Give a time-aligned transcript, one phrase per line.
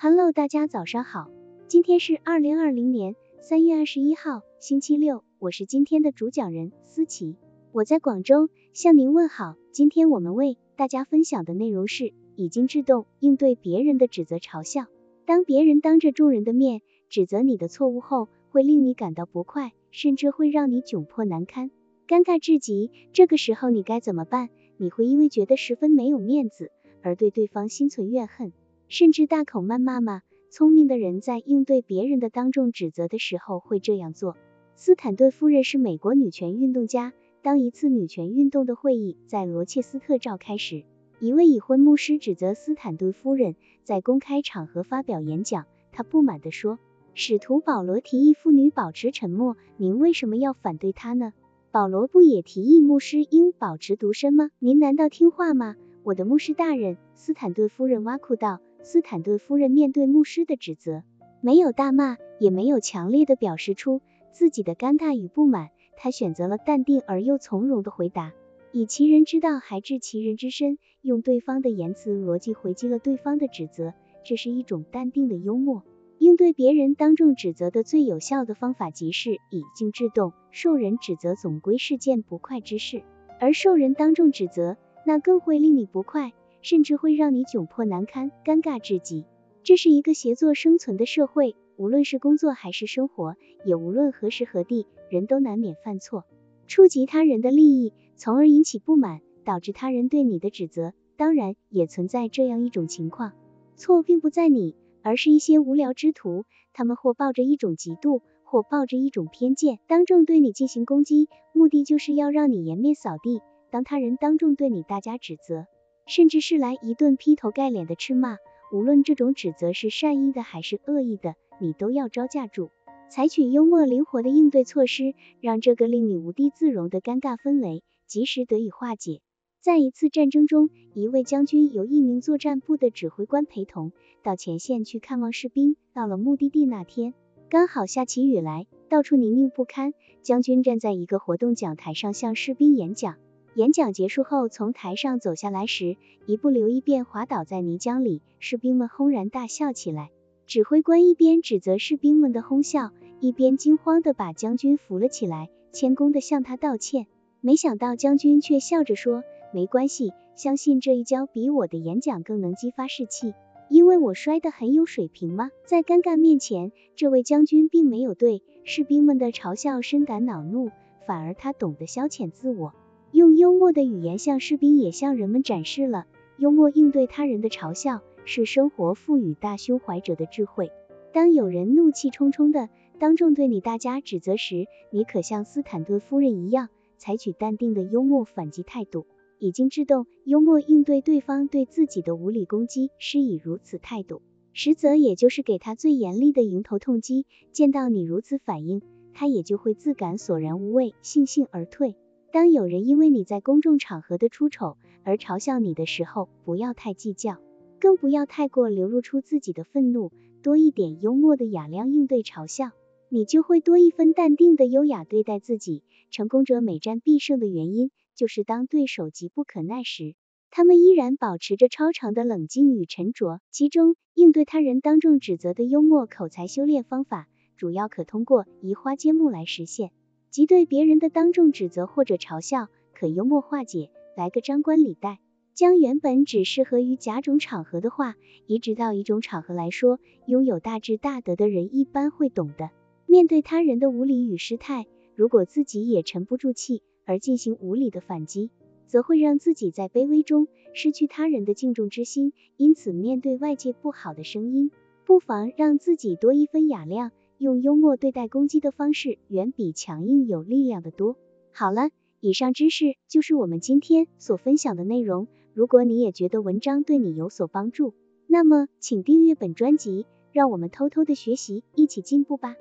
[0.00, 1.28] Hello，大家早上好，
[1.66, 7.34] 今天是二零二零年三月二十一号，星期六，我是今天的主讲人思琪，
[7.72, 9.56] 我在广州向您问好。
[9.72, 14.86] 今天我们为大家分享的内容是已经自动应对别人的指责嘲笑。
[15.26, 21.72] 当别人当着众人的面指责你的错误后，会令你感到不快，甚至会让你窘迫难堪，
[22.06, 22.92] 尴尬至极。
[23.12, 24.48] 这个时候你该怎么办？
[24.76, 26.70] 你会因为觉得十分没有面子
[27.02, 28.52] 而对对方心存怨恨。
[28.88, 30.22] 甚至大口谩骂吗？
[30.50, 34.34] 聪明的人在应对别人的当众指责的时候会这样做。
[34.76, 37.12] 斯坦顿夫人是美国女权运动家。
[37.42, 40.84] 当一次女权运动的会议在罗切斯特召开时，
[41.20, 45.66] 一位已婚牧师指责斯坦顿夫人在公开场合发表演讲。
[45.92, 46.78] 他不满地说
[47.12, 51.34] ：“使徒保罗提议妇女保持沉默，您为什么要反对他呢？
[51.70, 54.50] 保罗不也提议牧师应保持独身吗？
[54.58, 58.60] 您难道听话吗？”我的牧师大人，斯坦顿夫人挖苦道。
[58.90, 61.02] 斯坦顿夫人面对牧师的指责，
[61.42, 64.00] 没有大骂，也没有强烈的表示出
[64.32, 68.32] 自己的尴尬与不满，她选择了淡定而又从容的回答，
[68.72, 73.92] 以其人之道还治其人之身，用对方的言辞逻辑回击了对方的指责，
[74.24, 75.82] 这是一种淡定的幽默。
[76.18, 80.32] 应对别人当众指责的最有效的方法，即是以静制动。
[80.50, 83.02] 受人指责总归是件不快之事，
[83.38, 86.32] 而受人当众指责，那更会令你不快。
[86.60, 89.24] 甚至会让你窘迫难堪、尴尬至极。
[89.62, 96.24] 这是一个协作生存的社会，无论是工作还是生活，也无论何时何地，人都难免犯错，
[96.66, 100.92] 触及他人的利益，从而引起不满，导致他人对你的指责。
[101.16, 103.32] 当然，也存在这样一种情况，
[103.76, 113.42] 错并不在你，而是一些无聊之徒，他们或抱着一种嫉妒，或抱着一种偏见，当众对你进行攻击，目的就是要让你颜面扫地。
[113.70, 115.66] 当他人当众对你大加指责。
[116.08, 118.38] 甚至是来一顿劈头盖脸的斥骂，
[118.72, 122.70] 无论这种指责是善意的还是恶意的，你都要招架住，
[123.10, 129.20] 采取幽默灵活的应对措施，让这个令你无地自容的尴尬氛围及时得以化解。
[129.60, 135.76] 在一次战争中，一位将军由一名作战部的指挥官陪同到前线去看望士兵。
[135.92, 137.12] 到了目的地那天，
[137.50, 139.92] 刚好下起雨来，到处泥泞不堪。
[140.22, 143.16] 将军站在一个活动讲台上向士兵演讲。
[143.58, 145.96] 演讲结束后，从台上走下来时，
[146.26, 150.10] 一不留意便滑倒在泥浆里，士兵们轰然大笑起来。
[150.46, 157.08] 指挥官一边指责士兵们的哄笑，一边惊慌地把将军扶了起来，谦恭地向他道歉。
[157.40, 163.34] 没想到将军却笑着说：“没关系，相信这一跤比我的演讲更能激发士气，
[163.68, 170.70] 因为我摔得很有水平吗？”在尴尬面前，这位将军并没有对士兵们的嘲笑深感恼怒，
[171.08, 172.72] 反而他懂得消遣自我。
[173.10, 180.70] 用幽默的语言向士兵也向人们展示了幽默应对他人的嘲笑是生活赋予大胸怀者的智慧。
[181.12, 189.06] 当有人怒气冲冲的当众对你大加指责时，你可像斯坦顿夫人一样，采取淡定的幽默反击态度，
[189.38, 192.90] 已经制动幽默应对对方对自己的无理攻击。
[192.98, 194.20] 施以如此态度，
[194.52, 197.24] 实则也就是给他最严厉的迎头痛击。
[197.52, 198.82] 见到你如此反应，
[199.14, 201.96] 他也就会自感索然无味，悻悻而退。
[202.30, 207.38] 当有人因为你在公众场合的出丑而嘲笑你的时候，不要太计较，
[207.80, 210.12] 更不要太过流露出自己的愤怒，
[210.42, 212.72] 多一点幽默的雅量应对嘲笑，
[213.08, 215.82] 你就会多一分淡定的优雅对待自己。
[216.10, 220.14] 成功者每战必胜的原因，就是当对手急不可耐时，
[220.50, 223.40] 他们依然保持着超长的冷静与沉着。
[223.50, 229.92] 其中，应对他人当众指责的幽默口才修炼方法，主要可通过移花接木来实现。
[230.30, 235.18] 即对别人的当众指责或者嘲笑，可幽默化解，来个张冠李戴，
[235.54, 238.14] 将原本只适合于甲种场合的话，
[238.46, 239.98] 移植到一种场合来说。
[240.26, 242.68] 拥有大智大德的人一般会懂得，
[243.06, 248.50] 面对他人的无理与失态，如果自己也沉不住气而进行无理的反击，
[248.86, 252.34] 则会让自己在卑微中失去他人的敬重之心。
[252.58, 254.70] 因此，面对外界不好的声音，
[255.06, 257.10] 不妨让自己多一分雅量。
[257.38, 261.16] 用幽默对待攻击的方式，远比强硬有力量的多。
[261.52, 261.90] 好了，
[262.20, 265.28] 以上知识就是我们今天所分享的内容。
[265.54, 267.94] 如果你也觉得文章对你有所帮助，
[268.26, 272.56] 那么请订阅本专辑，让我们偷偷的学习，一起进步吧。